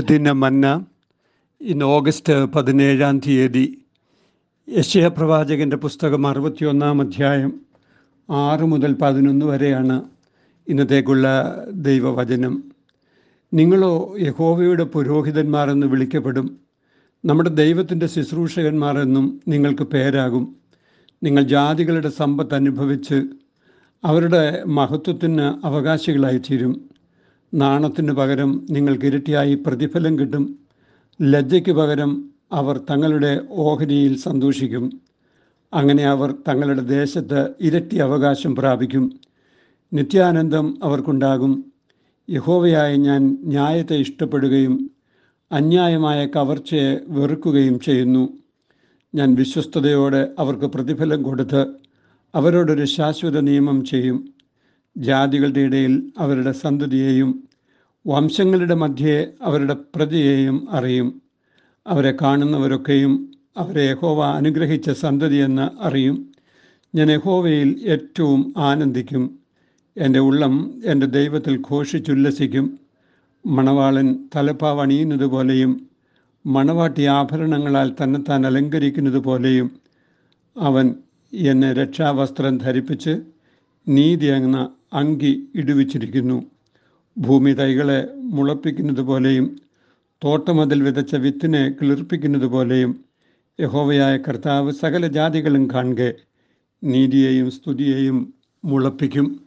ദിന 0.00 0.30
മന്ന 0.30 0.86
ഇന്ന് 1.60 1.84
ഓഗസ്റ്റ് 1.84 2.44
പതിനേഴാം 2.44 3.18
തീയതി 3.18 3.84
യശയ 4.78 5.08
പ്രവാചകന്റെ 5.08 5.76
പുസ്തകം 5.76 6.26
അറുപത്തിയൊന്നാം 6.26 7.00
അധ്യായം 7.00 7.60
ആറ് 8.30 8.60
മുതൽ 8.60 8.92
പതിനൊന്ന് 8.92 9.46
വരെയാണ് 9.46 10.02
ഇന്നത്തേക്കുള്ള 10.68 11.56
ദൈവവചനം. 11.70 12.64
നിങ്ങളോ 13.54 14.14
യഹോവയുടെ 14.18 14.84
പുരോഹിതന്മാരെന്ന് 14.84 15.86
വിളിക്കപ്പെടും. 15.86 16.60
നമ്മുടെ 17.24 17.50
ദൈവത്തിന്റെ 17.50 18.06
ശുശ്രൂഷകന്മാരെന്നും 18.06 19.40
നിങ്ങൾക്ക് 19.48 19.82
പേരാകും. 19.82 20.56
നിങ്ങൾ 21.22 21.42
ജാതികളുടെ 21.42 22.08
സമ്പത്ത് 22.08 22.54
അനുഭവിച്ച് 22.54 23.22
അവരുടെ 24.04 24.64
മഹത്വത്തിന് 24.64 25.66
അവകാശികളായി 25.66 26.38
തീരും 26.38 26.89
നാണത്തിന് 27.54 28.12
പകരം 28.12 28.66
നിങ്ങൾക്ക് 28.70 29.04
ഇരട്ടിയായി 29.04 29.54
പ്രതിഫലം 29.54 30.18
കിട്ടും. 30.18 30.58
ലജ്ജയ്ക്ക് 31.22 31.72
പകരം 31.72 32.30
അവർ 32.52 32.80
തങ്ങളുടെ 32.90 33.40
ഓഹരിയിൽ 33.50 34.18
സന്തോഷിക്കും. 34.18 35.00
അങ്ങനെ 35.74 36.04
അവർ 36.04 36.34
തങ്ങളുടെ 36.48 36.82
ദേശത്ത് 36.82 37.48
ഇരട്ടി 37.60 37.96
അവകാശം 37.96 38.56
പ്രാപിക്കും. 38.56 39.20
നിത്യാനന്ദം 39.92 40.78
അവർക്കുണ്ടാകും. 40.82 41.64
യഹോവയായ 42.30 42.96
ഞാൻ 42.96 43.38
ന്യായത്തെ 43.44 43.96
ഇഷ്ടപ്പെടുകയും 43.96 44.90
അന്യായമായ 45.52 46.26
കവർച്ചയെ 46.26 47.00
വെറുക്കുകയും 47.08 47.80
ചെയ്യുന്നു. 47.80 48.28
ഞാൻ 49.14 49.34
വിശ്വസ്തയോടെ 49.34 50.28
അവർക്ക് 50.38 50.64
പ്രതിഫലം 50.64 51.22
കൊടുത്ത് 51.22 51.66
അവരോടൊരു 52.34 52.84
ശാശ്വത 52.84 53.40
നിയമം 53.40 53.84
ചെയ്യും. 53.84 54.39
ജാതികളുടെ 54.96 55.60
ഇടയിൽ 55.60 56.12
അവരുടെ 56.18 56.52
സന്തതിയെയും 56.52 57.48
വംശങ്ങളുടെ 58.06 58.74
മധ്യേ 58.74 59.26
അവരുടെ 59.42 59.76
പ്രജയെയും 59.94 60.70
അറിയും. 60.70 61.22
അവരെ 61.86 62.14
കാണുന്നവരൊക്കെയും 62.22 63.30
അവരെ 63.56 63.82
യഹോവ 63.90 64.24
അനുഗ്രഹിച്ച 64.24 64.90
സന്തതിയെന്ന് 64.90 65.82
അറിയും. 65.82 66.30
ഞാൻ 66.94 67.10
യഹോവയിൽ 67.10 67.80
ഏറ്റവും 67.86 68.54
ആനന്ദിക്കും. 68.56 69.38
എന്റെ 69.96 70.18
ഉള്ളം 70.18 70.80
എന്റെ 70.84 71.06
ദൈവത്തിൽ 71.06 71.62
ഘോഷിച്ചുല്ലസിക്കും. 71.70 72.78
മണവാളൻ 73.46 74.28
തലപ്പാവ് 74.36 74.80
അണിയുന്നത് 74.80 75.26
പോലെയും 75.26 75.86
മണവാട്ടി 76.46 77.02
ആഭരണങ്ങളാൽ 77.02 77.96
തന്നെത്താൻ 78.02 78.46
അലങ്കരിക്കുന്നത് 78.46 79.18
പോലെയും 79.18 79.70
അവൻ 80.58 80.94
എന്നെ 81.32 81.72
രക്ഷാവസ്ത്രം 81.72 82.58
ധരിപ്പിച്ച് 82.58 83.20
നീതി 83.88 84.26
എന്ന 84.26 84.68
അങ്കി 84.92 85.48
ഇടുവിച്ചിരിക്കുന്നു. 85.54 86.38
ഭൂമി 87.18 87.52
തൈകളെ 87.52 88.08
മുളപ്പിക്കുന്നത് 88.16 89.00
പോലെയും 89.00 89.46
തോട്ടമതിൽ 90.24 90.82
വിതച്ച 90.82 91.14
വിത്തിനെ 91.14 91.76
കിളിർപ്പിക്കുന്നത് 91.80 92.46
പോലെയും 92.46 93.04
യഹോവയായ 93.60 94.16
കർത്താവ് 94.16 94.72
സകല 94.72 95.06
ജാതികളും 95.06 95.70
കാണുക 95.74 96.12
നീതിയെയും 96.84 97.50
സ്തുതിയെയും 97.50 98.34
മുളപ്പിക്കും. 98.64 99.40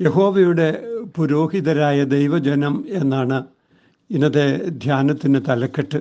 യഹോവയുടെ 0.00 0.68
പുരോഹിതരായ 1.16 2.04
ദൈവജനം 2.04 2.84
എന്നാണ് 2.88 3.44
ഇന്നത്തെ 4.10 4.68
ധ്യാനത്തിന് 4.68 5.40
തലക്കെട്ട്. 5.48 6.00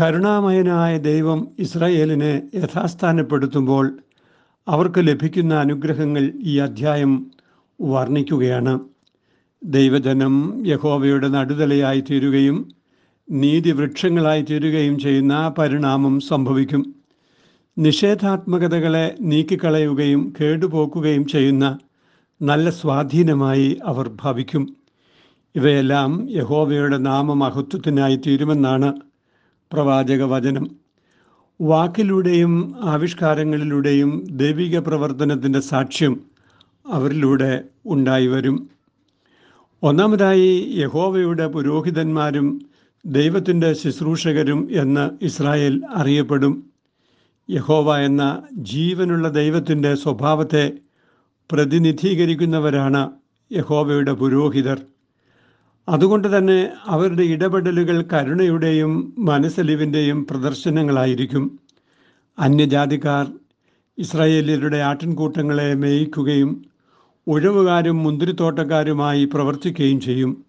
കരുണാമയനായ 0.00 0.98
ദൈവം 0.98 1.48
ഇസ്രായേലിനെ 1.58 2.50
യഥാസ്ഥാനപ്പെടുത്തുമ്പോൾ 2.54 3.86
അവർക്ക് 4.68 5.06
ലഭിക്കുന്ന 5.06 5.54
അനുഗ്രഹങ്ങൾ 5.54 6.32
ഈ 6.42 6.58
അധ്യായം 6.58 7.30
വർണിക്കുകയാണ്. 7.80 8.80
ദൈവജനം 9.64 10.62
യഹോവയുടെ 10.66 11.28
നടുതലയായി 11.28 12.00
തീരുകയും 12.00 12.68
നീതിവൃക്ഷങ്ങളായി 13.30 14.42
തീരുകയും 14.42 14.98
ചെയ്യുന്ന 14.98 15.54
പരിണാമം 15.58 16.20
സംഭവിക്കും. 16.20 16.94
നിഷേധാത്മകതകളെ 17.78 19.16
നീക്കിക്കളയുകയും 19.20 20.32
കേടുപോക്കുകയും 20.40 21.26
ചെയ്യുന്ന 21.26 21.78
നല്ല 22.42 22.70
സ്വാധീനമായി 22.70 23.78
അവർ 23.84 24.10
ഭവിക്കും. 24.22 24.76
ഇവയെല്ലാം 25.54 26.28
യഹോവയുടെ 26.30 26.96
നാമമഹത്വത്തിനായി 26.96 28.16
തീരുമെന്നാണ് 28.16 28.92
പ്രവാചക 29.72 30.22
വചനം 30.22 30.81
വാക്കിലൂടെയും 31.62 32.76
ആവിഷ്കാരങ്ങളിലൂടെയും 32.80 34.26
ദൈവിക 34.30 34.78
പ്രവർത്തനത്തിന്റെ 34.78 35.60
സാക്ഷ്യം 35.60 36.20
അവരിലൂടെ 36.86 37.64
ഉണ്ടായി 37.86 38.26
വരും. 38.26 38.70
ഒന്നാമതായി 39.82 40.72
യഹോവയുടെ 40.74 41.46
പുരോഹിതന്മാരും 41.46 42.60
ദൈവത്തിന്റെ 43.06 43.72
ശുശ്രൂഷകരും 43.72 44.68
എന്ന് 44.70 45.24
ഇസ്രായേൽ 45.24 45.82
അറിയപ്പെടും. 45.94 46.70
യഹോവ 47.50 47.96
എന്ന 47.96 48.42
ജീവനുള്ള 48.52 49.28
ദൈവത്തിന്റെ 49.28 49.94
സ്വഭാവത്തെ 49.94 50.72
പ്രതിനിധീകരിക്കുന്നവരാണ് 51.52 53.10
യഹോവയുടെ 53.52 54.12
പുരോഹിതർ. 54.12 54.80
അതുകൊണ്ട് 55.88 56.38
തന്നെ 56.38 56.70
അവരുടെ 56.86 57.22
ഇടപെടലുകൾ 57.22 58.02
കരുണയുടെയും 58.02 59.14
മനസ്സലിവിന്റെയും 59.18 60.26
പ്രദർശനങ്ങളായിരിക്കും. 60.26 61.58
അന്യജാതിക്കാർ 62.38 63.32
ഇസ്രായേലിയരുടെ 63.98 64.76
ആട്ടിൻകൂട്ടങ്ങളെ 64.76 65.74
മേയിക്കുകയും 65.74 66.64
ഉഴവുകാരും 67.26 68.02
മുന്തിരിത്തോട്ടക്കാരുമായി 68.02 69.24
പ്രവർത്തിക്കുകയും 69.24 70.00
ചെയ്യും. 70.00 70.44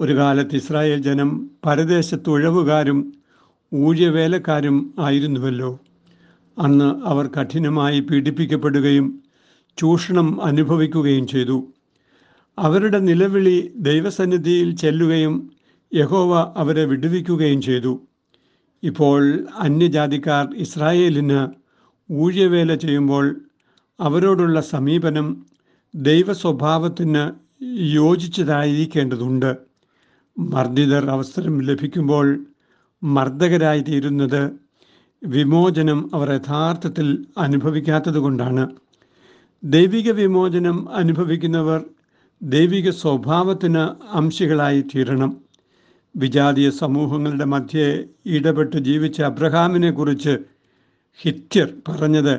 ഒരു 0.00 0.16
കാലത്ത് 0.16 0.56
ഇസ്രായേൽ 0.56 1.02
ജനം 1.02 1.50
പരദേശത്ത് 1.66 2.30
ഉഴവുകാരും 2.30 3.12
ഊഴവേലക്കാരും 3.74 4.94
ആയിരുന്നുവല്ലോ. 4.98 5.78
അന്ന് 6.58 7.02
അവർ 7.04 7.26
കഠിനമായി 7.26 8.00
പീഡിപ്പിക്കപ്പെടുകയും 8.00 9.22
ചൂഷണം 9.78 10.44
അനുഭവിക്കുകയും 10.44 11.26
ചെയ്തു. 11.26 11.72
അവരുടെ 12.58 12.98
നിലവിളി 12.98 13.72
ദൈവസന്നിധിയിൽ 13.76 14.76
ചെല്ലുകയും 14.76 15.52
യഹോവ 15.94 16.52
അവരെ 16.56 16.84
വിടുവിക്കുകയും 16.84 17.62
ചെയ്തു. 17.62 18.00
ഇപ്പോൾ 18.82 19.46
അന്യജാതിക്കാർ 19.58 20.54
ഇസ്രായേലിന് 20.54 21.48
ഊഴിയവേല 22.10 22.74
ചെയ്യുമ്പോൾ 22.74 23.40
അവരോടുള്ള 24.00 24.60
സമീപനം 24.60 25.46
ദൈവ 25.94 26.32
സ്വഭാവത്തിന് 26.32 27.24
യോജിച്ചതായിരിക്കേണ്ടതുണ്ട്. 27.94 29.56
മർദ്ദിതർ 30.38 31.06
അവസരം 31.10 31.60
ലഭിക്കുമ്പോൾ 31.60 32.26
മർദ്ദകരായി 33.02 33.80
തീരുന്നത് 33.80 34.42
വിമോചനം 35.24 36.10
അവർ 36.14 36.30
യഥാർത്ഥത്തിൽ 36.32 37.26
അനുഭവിക്കാത്തത് 37.38 38.18
കൊണ്ടാണ് 38.18 38.68
ദൈവിക 39.64 40.10
വിമോചനം 40.10 40.88
അനുഭവിക്കുന്നവർ 40.94 41.80
ദൈവിക 42.42 42.90
സ്വഭാവത്തിന് 42.90 44.06
അംശികളായി 44.12 44.80
തീരണം. 44.80 45.36
വിജാതീയ 46.16 46.70
സമൂഹങ്ങളുടെ 46.70 47.44
മധ്യേ 47.44 48.04
ഇടപെട്ട് 48.26 48.76
ജീവിച്ച 48.76 49.20
അബ്രഹാമിനെ 49.22 49.90
കുറിച്ച് 49.90 50.38
ഹിത്യർ 51.20 51.72
പറഞ്ഞത് 51.88 52.38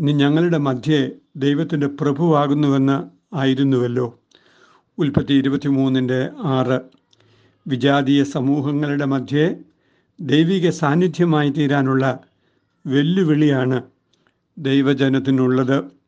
ഇനി 0.00 0.12
ഞങ്ങളുടെ 0.12 0.58
മധ്യേ 0.58 1.10
ദൈവത്തിന്റെ 1.36 1.86
പ്രഭുവാകുന്നുവെന്ന് 1.86 3.04
ആയിരുന്നുവല്ലോ. 3.36 4.20
ഉൽപ്പത്തി 4.98 5.34
ഇരുപത്തിമൂന്നിന്റെ 5.34 6.30
ആറ്. 6.42 6.80
വിജാതീയ 7.66 8.24
സമൂഹങ്ങളുടെ 8.24 9.04
മധ്യേ 9.04 9.56
ദൈവിക 10.20 10.70
സാന്നിധ്യമായി 10.70 11.50
തീരാനുള്ള 11.50 12.20
വെല്ലുവിളിയാണ് 12.86 13.82
ദൈവജനത്തിനുള്ളത്. 14.58 16.03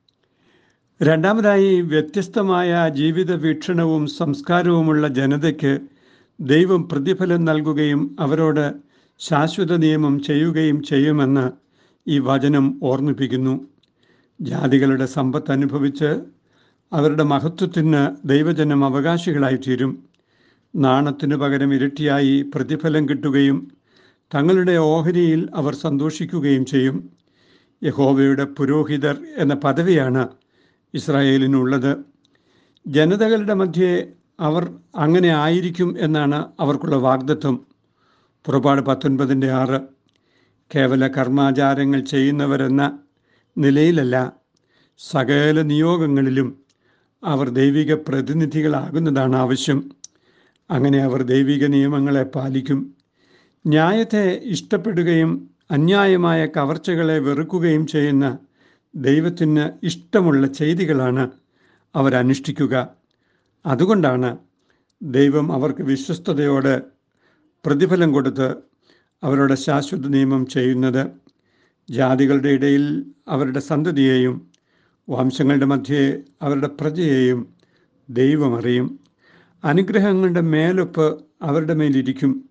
രണ്ടാമതായി 1.01 1.81
വ്യത്യസ്തമായ 1.81 2.89
ജീവിത 2.89 3.34
വീക്ഷണവും 3.34 4.07
സംസ്കാരവുമുള്ള 4.07 5.09
ജനതയ്ക്ക് 5.09 5.81
ദൈവം 6.41 6.89
പ്രതിഫലം 6.89 7.45
നൽകുകയും 7.45 8.16
അവരോട് 8.21 8.72
ശാശ്വത 9.19 9.77
നിയമം 9.77 10.22
ചെയ്യുകയും 10.22 10.83
ചെയ്യുമെന്ന് 10.83 11.51
ഈ 12.09 12.19
വചനം 12.19 12.81
ഓർമ്മിപ്പിക്കുന്നു. 12.83 13.69
ജാതികളുടെ 14.41 15.07
സമ്പത്ത് 15.07 15.53
അനുഭവിച്ച് 15.53 16.21
അവരുടെ 16.93 17.22
മഹത്വത്തിന് 17.22 18.28
ദൈവജനം 18.28 18.84
അവകാശികളായി 18.84 19.57
തീരും. 19.57 20.04
നാണത്തിന് 20.77 21.37
പകരം 21.37 21.75
ഇരട്ടിയായി 21.75 22.42
പ്രതിഫലം 22.54 23.09
കിട്ടുകയും 23.09 23.71
തങ്ങളുടെ 24.34 24.77
ഓഹരിയിൽ 24.77 25.49
അവർ 25.54 25.75
സന്തോഷിക്കുകയും 25.75 26.66
ചെയ്യും. 26.66 27.10
യഹോവയുടെ 27.84 28.45
പുരോഹിതർ 28.45 29.16
എന്ന 29.39 29.54
പദവിയാണ് 29.54 30.28
ഇസ്രായേലിനുള്ളത്. 30.97 31.97
ജനതകളുടെ 32.87 33.54
മധ്യേ 33.54 34.09
അവർ 34.41 34.75
അങ്ങനെ 34.97 35.28
ആയിരിക്കും 35.28 35.97
എന്നാണ് 35.98 36.47
അവർക്കുള്ള 36.60 36.97
വാഗ്ദത്വം. 36.97 37.66
പുറപ്പാട് 38.45 38.83
പത്തൊൻപതിന്റെ 38.83 39.51
ആറ്. 39.51 39.81
കേവല 40.75 41.09
കർമാചാരങ്ങൾ 41.09 42.01
ചെയ്യുന്നവരെന്ന 42.01 42.98
നിലയിലല്ല 43.59 44.33
സകല 44.98 45.63
നിയോഗങ്ങളിലും 45.63 46.48
അവർ 47.25 47.49
ദൈവിക 47.49 47.95
പ്രതിനിധികളാകുന്നതാണ് 47.95 49.37
ആവശ്യം. 49.37 49.91
അങ്ങനെ 50.71 50.99
അവർ 51.03 51.22
ദൈവിക 51.22 51.66
നിയമങ്ങളെ 51.66 52.22
പാലിക്കും 52.22 52.95
ന്യായത്തെ 53.66 54.41
ഇഷ്ടപ്പെടുകയും 54.45 55.51
അന്യായമായ 55.71 56.47
കവർച്ചകളെ 56.47 57.19
വെറുക്കുകയും 57.19 57.87
ചെയ്യുന്ന 57.87 58.39
ദൈവത്തിന് 58.97 59.87
ഇഷ്ടമുള്ള 59.87 60.47
ചെയ്തികളാണ് 60.47 61.31
അവരനുഷ്ഠിക്കുക 61.95 62.89
അതുകൊണ്ടാണ് 63.66 64.39
ദൈവം 65.03 65.53
അവർക്ക് 65.53 65.83
വിശ്വസ്തയോടെ 65.83 66.81
പ്രതിഫലം 67.66 68.13
കൊടുത്ത് 68.13 68.54
അവരുടെ 69.22 69.54
ശാശ്വത 69.54 70.07
നിയമം 70.07 70.47
ചെയ്യുന്നത്. 70.47 71.07
ജാതികളുടെ 71.91 72.48
ഇടയിൽ 72.48 73.07
അവരുടെ 73.28 73.60
സന്തതിയെയും 73.60 74.51
വംശങ്ങളുടെ 75.09 75.66
മധ്യേ 75.66 76.22
അവരുടെ 76.42 76.66
പ്രജയെയും 76.66 77.54
ദൈവം 78.10 78.59
അറിയും. 78.59 79.01
അനുഗ്രഹങ്ങളുടെ 79.65 80.41
മേലൊപ്പ് 80.41 81.25
അവരുടെ 81.42 81.75
മേലിരിക്കും. 81.75 82.51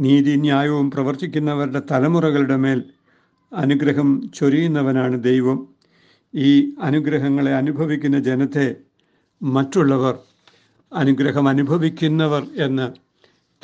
നീതി 0.00 0.36
ന്യായവും 0.36 0.90
പ്രവർത്തിക്കുന്നവരുടെ 0.90 1.82
തലമുറകളുടെ 1.90 2.56
മേൽ 2.56 2.84
അനുഗ്രഹം 3.52 4.30
ചൊരിയുന്നവനാണ് 4.34 5.22
ദൈവം. 5.22 5.73
ഈ 6.34 6.74
അനുഗ്രഹങ്ങളെ 6.82 7.54
അനുഭവിക്കുന്ന 7.54 8.18
ജനത്തെ 8.18 8.76
മറ്റുള്ളവർ 9.42 10.18
അനുഗ്രഹം 10.92 11.48
അനുഭവിക്കുന്നവർ 11.48 12.46
എന്ന് 12.56 12.92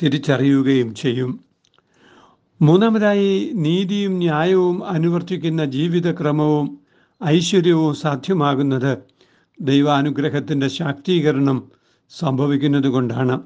തിരിച്ചറിയുകയും 0.03 0.95
ചെയ്യും. 0.95 1.43
മൂന്നാമതായി 2.61 3.51
നീതിയും 3.53 4.17
ന്യായവും 4.17 4.87
അനുവർത്തിക്കുന്ന 4.87 5.65
ജീവിതക്രമവും 5.65 6.79
ഐശ്വര്യവും 7.25 7.95
സാധ്യമാകുന്നത് 7.95 8.97
ദൈവാനുഗ്രഹത്തിന്റെ 9.61 10.67
ശാക്തീകരണം 10.67 11.71
സംഭവിക്കുന്നത് 12.09 12.87
കൊണ്ടാണ്. 12.87 13.41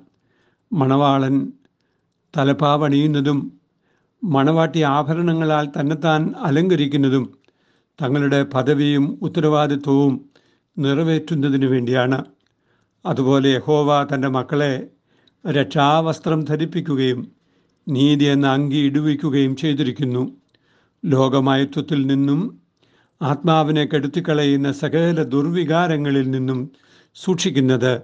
മണവാളൻ 0.74 1.54
തലപ്പാവണിയുന്നതും 2.38 3.60
മണവാട്ടി 4.24 4.82
ആഭരണങ്ങളാൽ 4.82 5.72
തന്നെത്താൻ 5.80 6.34
അലങ്കരിക്കുന്നതും 6.38 7.45
തങ്ങളുടെ 8.02 8.44
പദവിയും 8.44 9.20
ഉത്തരവാദിത്വവും 9.22 10.30
നിറവേറ്റുന്നതിന് 10.78 11.66
വേണ്ടിയാണ്. 11.66 12.26
അതുപോലെ 13.06 13.50
യഹോവ 13.50 14.08
തന്റെ 14.16 14.28
മക്കളെ 14.28 14.88
രക്ഷാവസ്ത്രം 15.52 16.46
ധരിപ്പിക്കുകയും 16.46 17.32
നീതി 17.88 18.26
എന്ന 18.26 18.48
അങ്കി 18.48 18.78
ഇടുവിക്കുകയും 18.78 19.56
ചെയ്തിരിക്കുന്നു. 19.56 20.38
ലോകമയത്വത്തിൽ 21.06 22.08
നിന്നും 22.08 22.62
ആത്മാവിനെ 23.22 23.86
കെടുത്തിക്കളയുന്ന 23.86 24.72
സകല 24.72 25.24
ദുർവികാരങ്ങളിൽ 25.24 26.30
നിന്നും 26.30 26.72
സൂക്ഷിക്കുന്നത് 27.16 28.02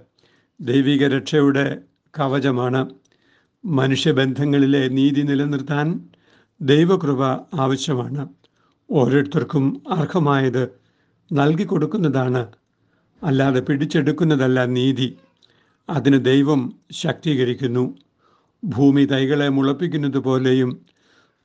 ദൈവിക 0.60 1.06
രക്ഷയുടെ 1.06 1.78
കവചമാണ്. 2.18 2.90
മനുഷ്യബന്ധങ്ങളിലെ 3.64 4.88
നീതി 4.88 5.20
നിലനിർത്താൻ 5.20 6.08
ദൈവകൃപ 6.60 7.22
ആവശ്യമാണ്. 7.60 8.28
ഓരോരുത്തർക്കും 8.92 9.82
അർഹമായത് 9.88 10.68
നൽകി 11.32 11.64
കൊടുക്കുന്നതാണ് 11.64 12.52
അല്ലാതെ 13.22 13.60
പിടിച്ചെടുക്കുന്നതല്ല 13.60 14.64
നീതി. 14.64 15.18
അതിന് 15.90 16.24
ദൈവം 16.24 16.72
ശാക്തീകരിക്കുന്നു. 16.92 17.94
ഭൂമി 18.64 19.04
തൈകളെ 19.04 19.48
മുളപ്പിക്കുന്നത് 19.48 20.18
പോലെയും 20.18 20.86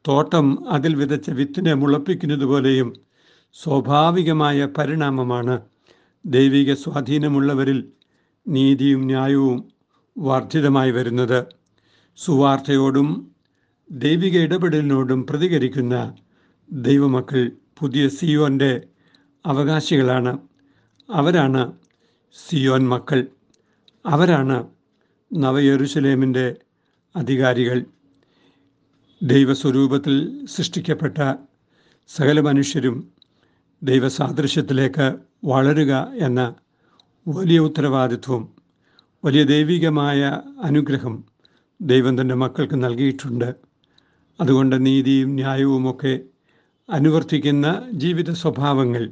തോട്ടം 0.08 0.70
അതിൽ 0.70 0.96
വിതച്ച 0.96 1.30
വിത്തിനെ 1.30 1.74
മുളപ്പിക്കുന്നത് 1.74 2.46
പോലെയും 2.46 2.94
സ്വാഭാവികമായ 3.54 4.68
പരിണാമമാണ്. 4.78 5.62
ദൈവിക 6.26 6.74
സ്വാധീനമുള്ളവരിൽ 6.74 7.92
നീതിയും 8.48 9.02
ന്യായവും 9.06 9.70
വർദ്ധിതമായി 10.18 10.92
വരുന്നത്. 10.92 11.46
സുവാർത്തയോടും 12.18 13.32
ദൈവിക 13.92 14.38
ഇടപെടലിനോടും 14.38 15.28
പ്രതികരിക്കുന്ന 15.28 16.16
ദൈവമക്കൾ 16.72 17.52
പുതിയ 17.80 18.10
സിയോന്റെ 18.10 18.82
അവകാശികളാണ്. 19.46 20.38
അവരാണ് 21.14 21.72
സിയോൻ 22.50 22.88
മക്കൾ. 22.90 23.28
അവരാണ് 24.06 24.68
നവയെറുസലേമിന്റെ 25.36 26.56
അധികാരികൾ. 27.16 27.86
ദൈവസ്വരൂപത്തിൽ 29.24 30.46
സൃഷ്ടിക്കപ്പെട്ട 30.46 31.34
സകല 32.08 32.40
മനുഷ്യരും 32.40 33.12
ദൈവസാദൃശ്യത്തിലേക്ക് 33.84 35.20
വളരുക 35.46 36.08
എന്ന 36.14 36.56
വലിയ 37.28 37.60
ഉത്തരവാദിത്വം 37.60 38.54
വലിയ 39.26 39.44
ദൈവികമായ 39.44 40.42
അനുഗ്രഹം 40.64 41.24
ദൈവം 41.82 42.22
തന്റെ 42.22 42.36
മക്കൾക്ക് 42.36 42.84
നൽകിയിട്ടുണ്ട്. 42.84 43.56
അതുകൊണ്ട് 44.42 44.86
നീതിയും 44.86 45.30
ന്യായവുമൊക്കെ 45.30 46.20
അനുവർത്തിക്കുന്ന 46.90 47.84
ജീവിത 47.92 48.32
സ്വഭാവങ്ങൾ 48.32 49.10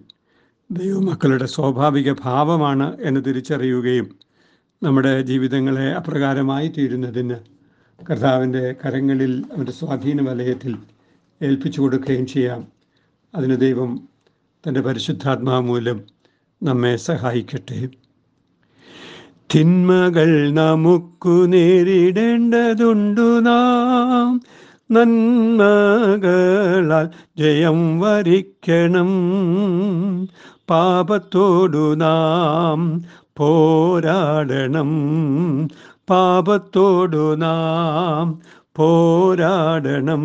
ദൈവമക്കളുടെ 0.72 1.46
സ്വാഭാവിക 1.46 2.14
ഭാവമാണ് 2.14 2.98
എന്ന് 3.02 3.22
തിരിച്ചറിയുകയും 3.26 4.16
നമ്മുടെ 4.84 5.22
ജീവിതങ്ങളെ 5.22 5.94
അപ്രകാരമായി 5.94 6.68
തീരുന്നതിന് 6.68 7.36
കർത്താവിന്റെ 8.10 8.76
കരങ്ങളിൽ 8.86 9.44
അവന്റെ 9.56 9.72
സ്വാധീന 9.72 10.30
വലയത്തിൽ 10.30 10.78
ഏൽപ്പിച്ചു 11.42 11.82
കൊടുക്കുകയും 11.82 12.28
ചെയ്യാം. 12.28 12.68
അതിന് 13.36 13.58
ദൈവം 13.58 14.10
തന്റെ 14.68 14.82
പരിശുദ്ധാത്മാ 14.82 15.60
മൂലം 15.60 16.02
നമ്മെ 16.64 16.96
സഹായിക്കട്ടെ. 16.96 17.90
തിന്മകൾ 19.56 20.52
നമുക്കു 20.52 21.46
നേരിടേണ്ടതുണ്ടു 21.46 23.40
നാം. 23.40 24.42
നന്മകളാൽ 24.92 27.10
ജയം 27.38 28.00
വരിക്കണം. 28.00 29.10
പാപത്തോടു 30.70 31.96
നാം 31.96 33.04
പോരാടണം. 33.38 34.90
പാപത്തോടു 36.10 37.36
നാം 37.36 38.40
പോരാടണം. 38.76 40.24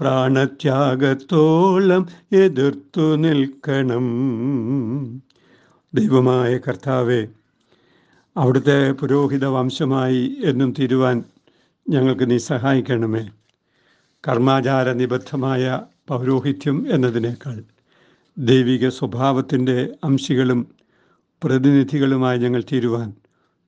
പ്രാണത്യാഗത്തോളം 0.00 2.06
എതിർത്തു 2.32 3.16
നിൽക്കണം. 3.16 4.06
ദൈവമായ 5.94 6.58
കർത്താവെ 6.58 7.28
അവിടുത്തെ 8.36 8.92
പുരോഹിത 8.92 9.44
വംശമായി 9.44 10.36
എന്നും 10.44 10.74
തീരുവാൻ 10.78 11.24
ഞങ്ങൾക്ക് 11.88 12.30
നീ 12.30 12.38
സഹായിക്കണമേ. 12.38 13.28
കർമാചാര 14.26 14.92
നിബദ്ധമായ 14.92 15.80
പൗരോഹിത്യം 16.08 16.94
എന്നതിനേക്കാൾ 16.94 17.64
ദൈവിക 18.38 18.88
സ്വഭാവത്തിന്റെ 18.88 19.94
അംശികളും 20.04 20.74
പ്രതിനിധികളുമായി 21.44 22.38
ഞങ്ങൾ 22.38 22.64
തീരുവാൻ 22.72 23.12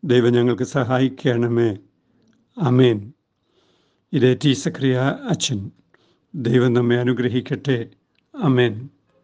ദൈവം 0.05 0.33
ഞങ്ങൾക്ക് 0.33 0.63
സഹായിക്കണമേ. 0.63 1.77
അമേൻ 2.59 3.13
ഇതേ 4.13 4.39
ടി 4.45 4.53
സക്രിയ 4.53 4.99
അച്ഛൻ. 5.31 5.71
ദൈവം 6.35 6.73
നമ്മെ 6.73 6.97
അനുഗ്രഹിക്കട്ടെ. 6.97 7.89
അമേൻ 8.35 8.89